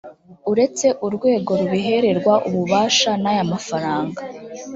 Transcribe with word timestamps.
uretse 0.51 0.87
urwego 1.05 1.51
rubiherwa 1.59 2.33
ububasha 2.47 3.11
n 3.23 3.25
aya 3.31 3.43
mafaranga 3.51 4.21